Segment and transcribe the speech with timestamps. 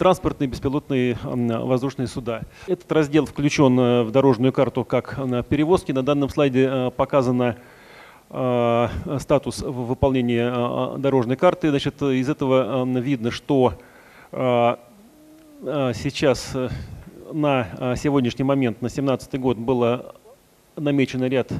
[0.00, 2.40] транспортные беспилотные воздушные суда.
[2.66, 5.16] Этот раздел включен в дорожную карту как
[5.50, 5.92] перевозки.
[5.92, 7.56] На данном слайде показано
[8.30, 11.68] статус выполнения дорожной карты.
[11.68, 13.74] Значит, из этого видно, что
[14.32, 16.56] сейчас
[17.30, 20.14] на сегодняшний момент, на 2017 год, было
[20.76, 21.52] намечено ряд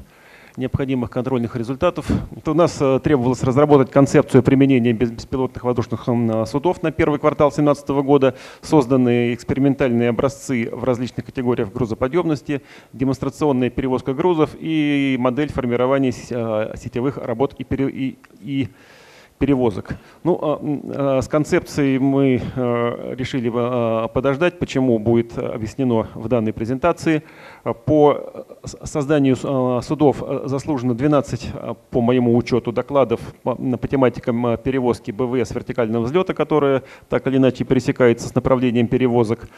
[0.61, 2.07] необходимых контрольных результатов.
[2.37, 6.05] Это у нас э, требовалось разработать концепцию применения беспилотных воздушных
[6.47, 14.15] судов на первый квартал 2017 года, созданы экспериментальные образцы в различных категориях грузоподъемности, демонстрационная перевозка
[14.15, 18.69] грузов и модель формирования э, сетевых работ и, и, и
[19.41, 19.97] перевозок.
[20.23, 23.49] Ну, а, а, с концепцией мы а, решили
[24.09, 27.23] подождать, почему будет объяснено в данной презентации.
[27.87, 29.37] По созданию
[29.83, 31.53] судов заслужено 12,
[31.91, 38.29] по моему учету, докладов по тематикам перевозки БВС вертикального взлета, которая так или иначе пересекается
[38.29, 39.49] с направлением перевозок.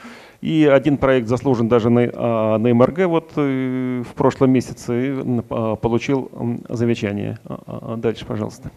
[0.41, 5.25] И один проект заслужен даже на, на МРГ вот э, в прошлом месяце
[5.81, 6.31] получил
[6.69, 7.39] замечание.
[7.97, 8.71] Дальше, пожалуйста.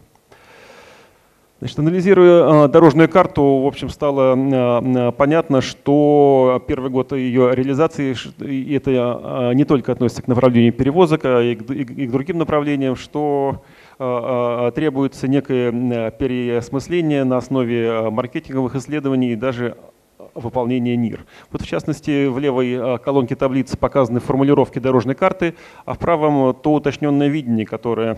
[1.59, 8.13] Значит, анализируя э, дорожную карту, в общем, стало э, понятно, что первый год ее реализации,
[8.43, 13.63] и это э, не только относится к направлению перевозок, а и к, другим направлениям, что
[13.97, 19.77] требуется некое переосмысление на основе маркетинговых исследований и даже
[20.33, 21.25] выполнения НИР.
[21.49, 26.73] Вот в частности в левой колонке таблицы показаны формулировки дорожной карты, а в правом то
[26.73, 28.17] уточненное видение, которое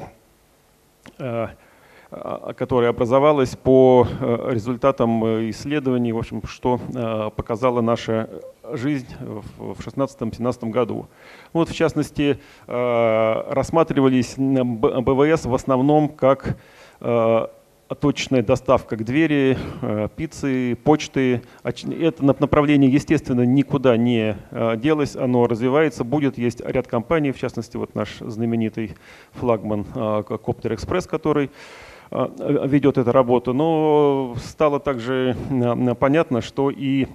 [2.09, 8.30] которая образовалась по э, результатам э, исследований, в общем, что э, показала наша
[8.72, 11.08] жизнь в 2016-2017 году.
[11.53, 16.57] Вот, в частности, рассматривались БВС в основном как
[17.00, 19.57] точечная доставка к двери,
[20.18, 21.44] пиццы, почты.
[21.63, 24.35] Это направление, естественно, никуда не
[24.75, 26.38] делось, оно развивается, будет.
[26.38, 28.97] Есть ряд компаний, в частности, вот наш знаменитый
[29.31, 31.51] флагман Коптер Экспресс, который а,
[32.12, 37.07] ведет эту работу, но стало также а, понятно, что и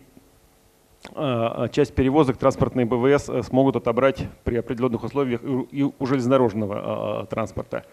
[1.14, 7.84] а, часть перевозок транспортные БВС э, смогут отобрать при определенных условиях и у железнодорожного транспорта.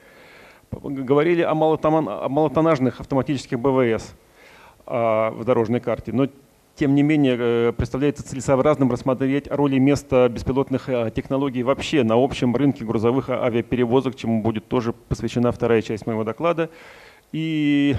[0.72, 4.14] Говорили о малотонажных автоматических БВС
[4.86, 6.28] в дорожной карте, но
[6.80, 12.56] тем не менее, э, представляется целесообразным рассмотреть роли места беспилотных э, технологий вообще на общем
[12.56, 16.70] рынке грузовых авиаперевозок, чему будет тоже посвящена вторая часть моего доклада.
[17.34, 17.98] И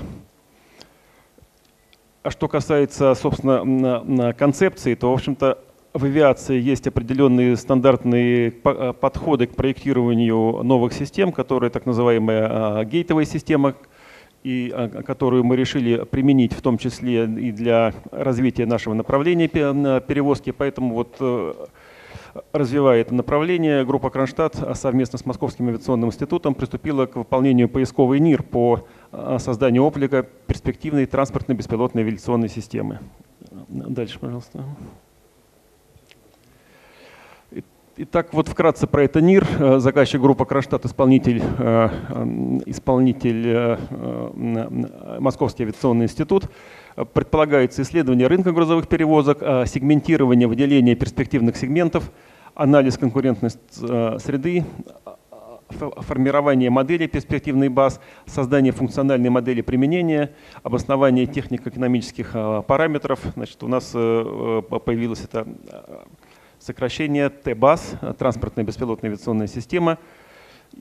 [2.23, 5.59] а что касается, собственно, концепции, то, в общем-то,
[5.93, 13.27] в авиации есть определенные стандартные э, подходы к проектированию новых систем, которые так называемая гейтовая
[13.27, 13.75] система,
[14.43, 20.51] и а, которую мы решили применить в том числе и для развития нашего направления перевозки.
[20.51, 21.55] Поэтому вот э,
[22.53, 28.43] развивая это направление, группа Кронштадт совместно с Московским авиационным институтом приступила к выполнению поисковой НИР
[28.43, 33.00] по а, созданию облика перспективной транспортной беспилотной авиационной системы.
[33.69, 34.65] Дальше, пожалуйста.
[37.97, 39.47] Итак, вот вкратце про это НИР.
[39.59, 41.89] Э, заказчик группа Кронштадт, исполнитель, э,
[42.67, 46.45] исполнитель э, Московский авиационный институт.
[47.12, 52.12] Предполагается исследование рынка грузовых перевозок, сегментирование, выделение перспективных сегментов,
[52.55, 54.65] анализ конкурентной среды,
[55.69, 63.21] формирование модели перспективной баз, создание функциональной модели применения, обоснование технико-экономических параметров.
[63.34, 65.47] Значит, у нас появилась эта
[66.70, 69.98] сокращение ТБАС, транспортная беспилотная авиационная система,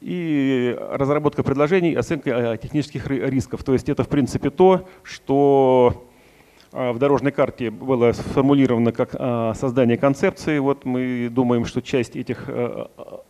[0.02, 3.64] и разработка предложений, оценка э, технических рисков.
[3.64, 6.06] То есть это, в принципе, то, что
[6.72, 10.60] э, в дорожной карте было сформулировано как э, создание концепции.
[10.60, 12.48] Вот мы думаем, что часть этих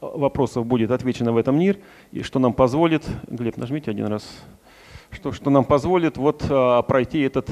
[0.01, 1.77] вопросов будет отвечена в этом НИР,
[2.12, 4.44] и что нам позволит, Глеб, нажмите один раз,
[5.12, 6.39] что, что нам позволит вот
[6.88, 7.47] пройти этот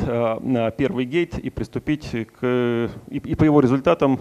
[0.75, 4.19] первый гейт и приступить к, и, и по его результатам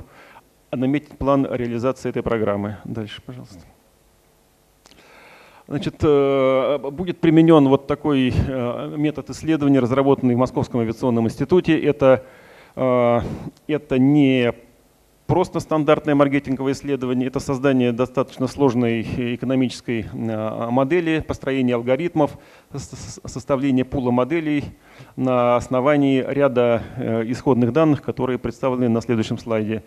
[0.73, 2.79] наметить план реализации этой программы.
[2.85, 3.61] Дальше, пожалуйста.
[5.69, 11.77] Значит, э, будет применен вот такой э, метод исследования, разработанный в Московском авиационном институте.
[11.77, 12.23] Это,
[12.77, 13.21] э,
[13.67, 14.53] это не
[15.27, 19.03] просто стандартное маркетинговое исследование, это создание достаточно сложной
[19.35, 22.39] экономической модели, построение алгоритмов,
[22.73, 24.67] составление пула моделей
[25.17, 26.81] на основании ряда
[27.27, 29.83] исходных данных, которые представлены на следующем слайде.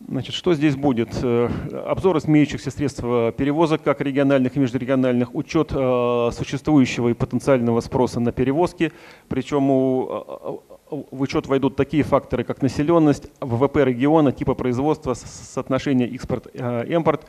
[0.00, 1.10] Значит, что здесь будет?
[1.22, 1.48] Э,
[1.86, 8.20] обзор имеющихся средств э, перевозок, как региональных и межрегиональных, учет э, существующего и потенциального спроса
[8.20, 8.92] на перевозки,
[9.28, 17.26] причем у в учет войдут такие факторы, как населенность, ВВП региона, типа производства, соотношение экспорт-импорт,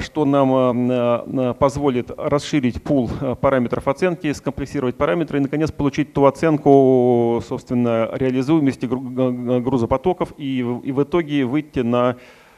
[0.00, 8.08] что нам позволит расширить пул параметров оценки, скомплексировать параметры и, наконец, получить ту оценку, собственно,
[8.12, 12.16] реализуемости грузопотоков и в итоге выйти на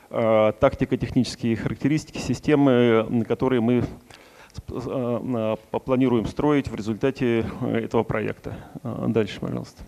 [0.09, 3.83] тактико-технические характеристики системы, которые мы
[4.69, 8.57] Э, планируем строить в результате э, этого проекта.
[8.83, 9.83] Э, дальше, пожалуйста.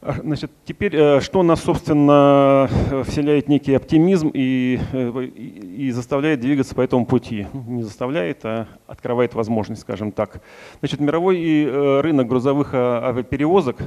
[0.00, 2.68] А, значит, теперь, что нас, собственно,
[3.04, 7.46] вселяет некий оптимизм и, и, и заставляет двигаться по этому пути?
[7.52, 10.40] Ну, не заставляет, а открывает возможность, скажем так.
[10.78, 13.78] Значит, мировой рынок грузовых авиаперевозок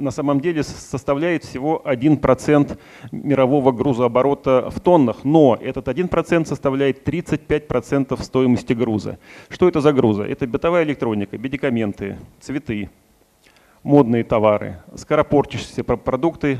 [0.00, 2.78] на самом деле составляет всего 1%
[3.10, 9.18] мирового грузооборота в тоннах, но этот 1% составляет 35% стоимости груза.
[9.48, 10.22] Что это за грузы?
[10.22, 12.90] Это бытовая электроника, медикаменты, цветы,
[13.82, 16.58] модные товары, скоропортящиеся продукты,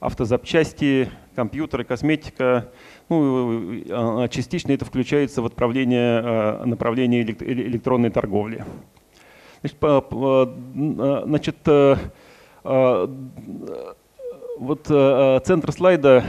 [0.00, 2.70] автозапчасти, компьютеры, косметика.
[3.08, 8.64] Ну, а частично это включается в отправление а, направления электронной торговли.
[9.60, 13.10] Значит, а, значит а,
[14.58, 14.86] вот
[15.46, 16.24] центр слайда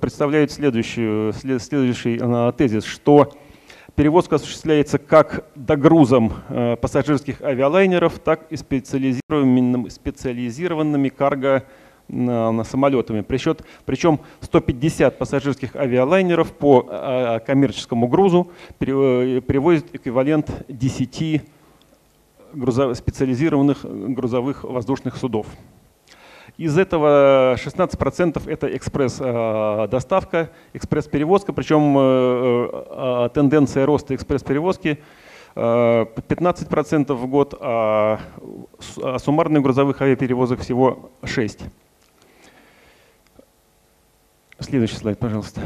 [0.00, 2.18] представляет следующую, следующий
[2.56, 3.32] тезис, что
[3.96, 6.32] перевозка осуществляется как догрузом
[6.80, 11.64] пассажирских авиалайнеров, так и специализированными, специализированными карго
[12.08, 13.20] на самолетами.
[13.20, 21.42] Причем, причем 150 пассажирских авиалайнеров по коммерческому грузу перевозят эквивалент 10
[22.52, 25.46] грузов, специализированных грузовых воздушных судов.
[26.60, 34.98] Из этого 16% это экспресс-доставка, экспресс-перевозка, причем э, э, тенденция роста экспресс-перевозки
[35.54, 38.20] 15% в год, а,
[39.02, 41.62] а суммарных грузовых авиаперевозок всего 6%.
[44.58, 45.62] Следующий слайд, пожалуйста.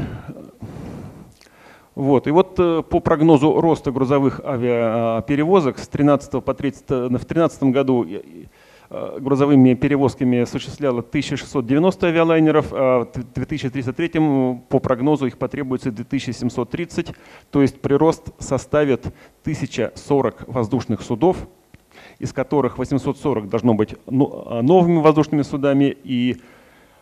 [1.95, 2.27] Вот.
[2.27, 7.63] И вот э, по прогнозу роста грузовых авиаперевозок с 13 по 30, э, в 2013
[7.63, 8.21] году э,
[8.89, 14.09] грузовыми перевозками осуществляло 1690 авиалайнеров, а в 2033
[14.69, 17.13] по прогнозу их потребуется 2730,
[17.51, 19.07] то есть прирост составит
[19.41, 21.37] 1040 воздушных судов,
[22.19, 26.37] из которых 840 должно быть новыми воздушными судами, и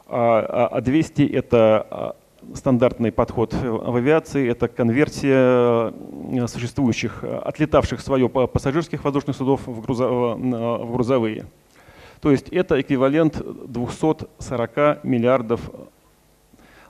[0.07, 2.15] 200 а, а это
[2.53, 9.81] стандартный подход в авиации– это конверсия э, существующих, э, отлетавших свое пассажирских воздушных судов в
[10.94, 11.45] грузовые.
[12.23, 15.69] То есть это эквивалент 240 миллиардов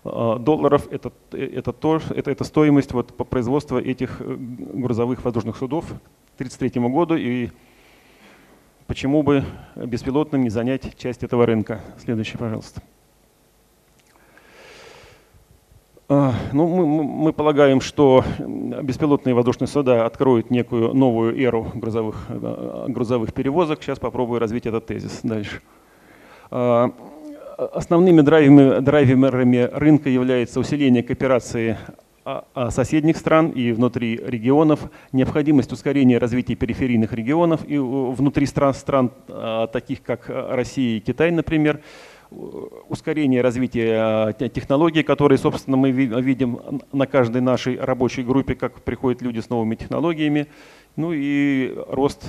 [0.04, 0.88] э, долларов.
[0.92, 6.88] Это, это, то, это, это стоимость вот, по производству этих грузовых воздушных судов к 1933
[6.88, 7.16] году.
[7.16, 7.50] И
[8.86, 9.44] почему бы
[9.76, 11.82] беспилотным не занять часть этого рынка?
[11.98, 12.84] Следующий, пожалуйста.
[12.84, 12.86] А,
[16.10, 23.34] ну, мы, мы полагаем, что беспилотные воздушные суда откроют некую новую эру грузовых, э, грузовых
[23.34, 23.82] перевозок.
[23.82, 25.62] Сейчас попробую развить этот тезис дальше.
[26.52, 26.92] А,
[27.58, 31.78] основными драйверами, драйверами рынка является усиление кооперации
[32.70, 39.68] соседних стран и внутри регионов, необходимость ускорения развития периферийных регионов и внутри стран, стран а,
[39.68, 41.82] таких как Россия и Китай, например,
[42.90, 46.60] ускорение развития э, технологий, которые, собственно, мы видим
[46.92, 50.48] на каждой нашей рабочей группе, как приходят люди с новыми технологиями,
[50.96, 52.26] ну и рост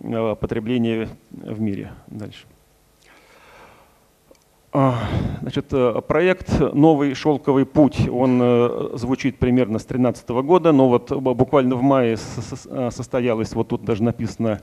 [0.00, 1.92] э, потребления в мире.
[2.06, 2.46] Дальше.
[4.72, 4.98] А,
[5.40, 11.76] значит, э, проект «Новый шелковый путь», он звучит примерно с 2013 года, но вот буквально
[11.76, 14.60] в мае состоялось, вот тут даже написано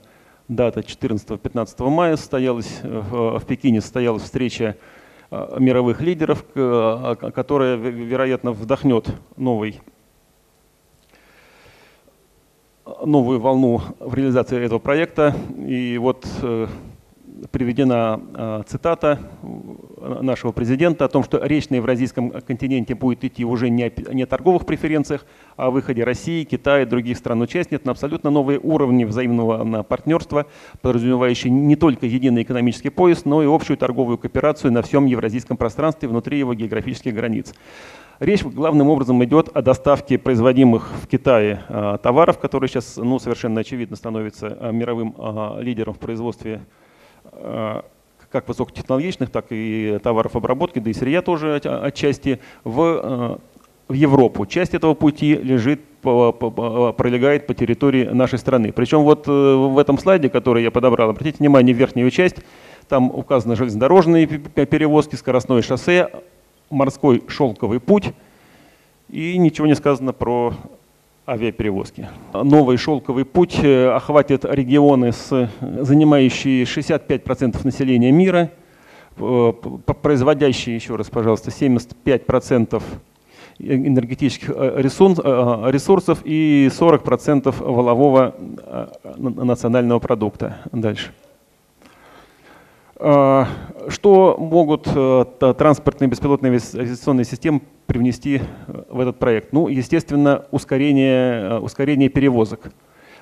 [0.47, 4.77] дата 14-15 мая состоялась, в Пекине состоялась встреча
[5.29, 9.81] э, мировых лидеров, э, которая, вероятно, вдохнет новый,
[13.05, 15.35] новую волну в реализации этого проекта.
[15.57, 16.67] И вот э,
[17.49, 19.19] приведена цитата
[20.21, 24.25] нашего президента о том, что речь на евразийском континенте будет идти уже не о, не
[24.25, 25.25] торговых преференциях,
[25.57, 30.45] а о выходе России, Китая и других стран-участниц на абсолютно новые уровни взаимного партнерства,
[30.81, 36.09] подразумевающие не только единый экономический пояс, но и общую торговую кооперацию на всем евразийском пространстве
[36.09, 37.53] внутри его географических границ.
[38.19, 43.61] Речь главным образом идет о доставке производимых в Китае а, товаров, которые сейчас ну, совершенно
[43.61, 46.61] очевидно становятся а, мировым а, лидером в производстве
[47.31, 53.39] как высокотехнологичных, так и товаров обработки, да и сырья тоже отчасти, в
[53.91, 54.45] в Европу.
[54.45, 58.71] Часть этого пути лежит, пролегает по территории нашей страны.
[58.71, 62.37] Причем вот э, в этом слайде, который я подобрал, обратите внимание, верхнюю часть,
[62.87, 66.09] там указаны железнодорожные перевозки, скоростное шоссе,
[66.69, 68.13] морской шелковый путь,
[69.09, 70.53] и ничего не сказано про
[71.31, 72.09] авиаперевозки.
[72.33, 78.51] Новый шелковый путь э, охватит регионы, с, занимающие 65% населения мира,
[79.17, 79.53] э,
[80.01, 82.83] производящие, еще раз, пожалуйста, 75%
[83.59, 88.35] энергетических э, ресурсов и 40% валового
[89.17, 90.57] национального продукта.
[90.71, 91.11] Дальше.
[93.01, 99.53] Что могут транспортные беспилотные авиационные системы привнести э, в этот проект?
[99.53, 102.71] Ну, естественно, ускорение, э, ускорение перевозок.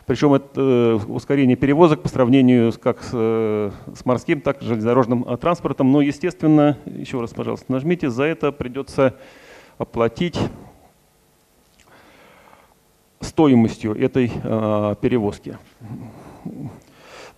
[0.05, 5.37] Причем это э, ускорение перевозок по сравнению как с, с морским, так и с железнодорожным
[5.37, 5.91] транспортом.
[5.93, 9.15] Но, естественно, еще раз, пожалуйста, нажмите, за это придется
[9.77, 10.37] оплатить
[13.21, 15.57] стоимостью этой э, перевозки.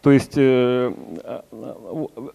[0.02, 0.92] То есть э,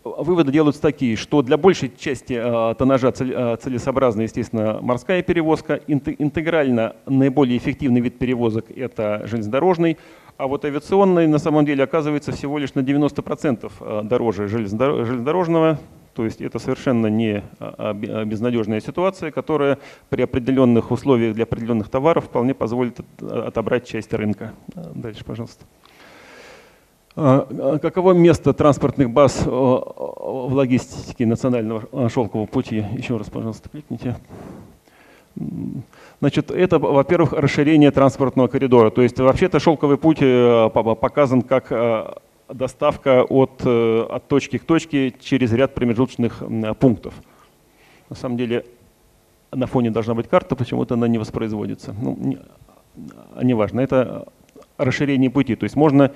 [0.04, 5.80] выводы делаются такие, что для большей части э, тоннажа э, целесообразна, естественно, морская перевозка.
[5.88, 9.99] Интегрально наиболее эффективный вид перевозок– это железнодорожный,
[10.37, 15.80] а вот авиационный на самом деле оказывается всего лишь на 90% дороже железнодорожного.
[16.14, 22.54] То есть это совершенно не безнадежная ситуация, которая при определенных условиях для определенных товаров вполне
[22.54, 24.52] позволит отобрать часть рынка.
[24.94, 25.64] Дальше, пожалуйста.
[27.18, 32.85] А, а каково место транспортных баз э, в логистике национального э, шелкового пути?
[32.92, 34.16] Еще раз, пожалуйста, кликните.
[36.20, 38.90] Значит, это, во-первых, расширение транспортного коридора.
[38.90, 45.52] То есть вообще-то шелковый путь э, показан как доставка от, от точки к точке через
[45.52, 46.42] ряд промежуточных
[46.78, 47.14] пунктов.
[48.11, 48.66] На самом деле
[49.50, 51.94] на фоне должна быть карта, почему-то она не воспроизводится.
[52.00, 52.38] Ну, не,
[53.42, 54.28] неважно, это
[54.76, 55.56] расширение пути.
[55.56, 56.12] То есть можно а, а,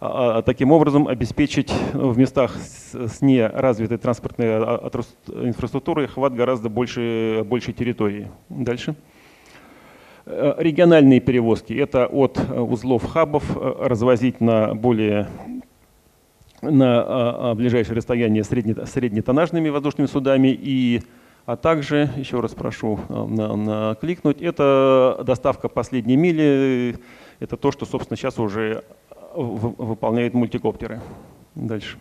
[0.00, 4.90] таким образом обеспечить ну, в местах с неразвитой транспортной а,
[5.26, 8.30] инфраструктурой хват гораздо больше, большей территории.
[8.48, 8.96] Дальше.
[10.26, 15.28] Э, региональные перевозки– это от э, узлов хабов э, развозить на более
[16.62, 21.02] на ближайшее расстояние среднетоннажными воздушными судами и
[21.46, 26.96] а также, еще раз прошу на, на кликнуть, это доставка последней мили,
[27.38, 28.84] это то, что, собственно, сейчас уже
[29.34, 31.00] выполняют мультикоптеры.
[31.54, 31.98] Дальше.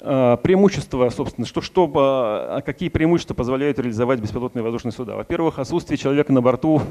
[0.00, 5.16] А, преимущества, собственно, что, что, а какие преимущества позволяют реализовать беспилотные воздушные суда?
[5.16, 6.82] Во-первых, отсутствие человека на борту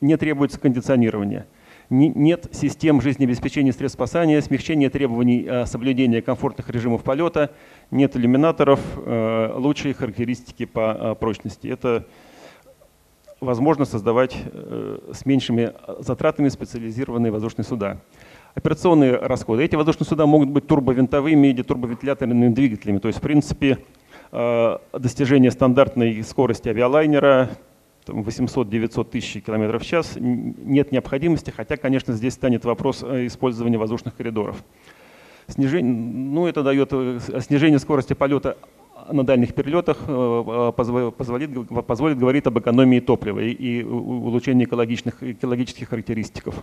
[0.00, 1.46] не требуется кондиционирования.
[1.90, 7.50] Нет систем жизнеобеспечения средств спасания, смягчения требований соблюдения комфортных режимов полета,
[7.90, 8.80] нет иллюминаторов,
[9.56, 11.68] лучшие характеристики по прочности.
[11.68, 12.06] Это
[13.42, 17.98] возможно создавать э, с меньшими затратами специализированные воздушные суда.
[18.54, 19.64] Операционные расходы.
[19.64, 22.98] Эти воздушные суда могут быть турбовинтовыми или турбовентиляторными двигателями.
[22.98, 23.78] То есть, в принципе,
[24.30, 27.50] э, достижение стандартной скорости авиалайнера
[28.06, 34.62] 800-900 тысяч километров в час нет необходимости, хотя, конечно, здесь станет вопрос использования воздушных коридоров.
[35.46, 38.58] Снижение, ну, это дает э, снижение скорости полета
[39.10, 46.54] на дальних перелетах э, позволит, позволит говорить об экономии топлива и улучшении экологичных, экологических характеристиков.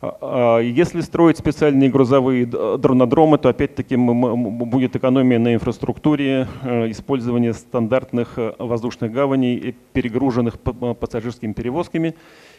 [0.00, 7.52] А, а если строить специальные грузовые дронодромы, то опять-таки будет экономия на инфраструктуре, э, использование
[7.52, 12.14] стандартных э, воздушных гаваней, перегруженных пассажирскими перевозками.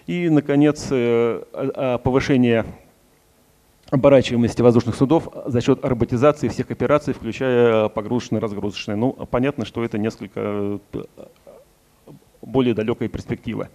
[0.07, 2.65] И, наконец, а, повышение
[3.91, 8.95] оборачиваемости воздушных судов за счет роботизации всех операций, включая погрузочные-разгрузочные.
[8.95, 11.03] Ну, понятно, что это несколько э,
[12.41, 13.69] более далекая перспектива.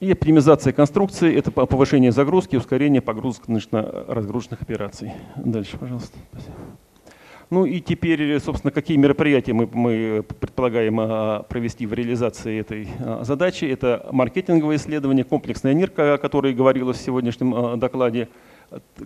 [0.00, 5.12] И оптимизация конструкции– это повышение загрузки, ускорение погрузочно-разгрузочных операций.
[5.36, 6.16] Дальше, пожалуйста.
[6.32, 6.54] Спасибо.
[7.50, 13.24] Ну и теперь, собственно, какие мероприятия мы, мы предполагаем а, провести в реализации этой а,
[13.24, 13.66] задачи.
[13.66, 18.28] Это маркетинговое исследование, комплексная НИР, о которой говорилось в сегодняшнем а, докладе,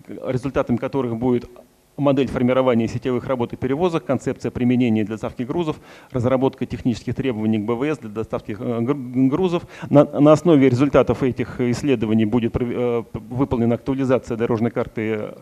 [0.06, 1.50] результатом которых будет
[1.96, 5.76] модель формирования сетевых работ и перевозок, концепция применения для доставки грузов,
[6.10, 9.64] разработка технических требований к БВС для доставки грузов.
[9.90, 15.34] На, на основе результатов этих исследований будет э, выполнена актуализация дорожной карты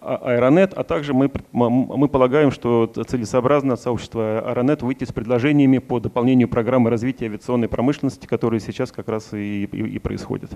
[0.00, 5.98] а, Аэронет, а также мы, мы полагаем, что целесообразно сообщество Аэронет выйти с предложениями по
[5.98, 10.52] дополнению программы развития авиационной промышленности, которые сейчас как раз и, и, и происходят.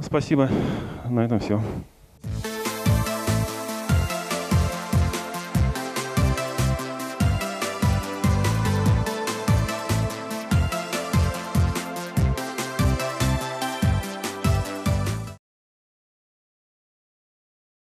[0.00, 0.48] Спасибо.
[1.08, 1.60] На этом все.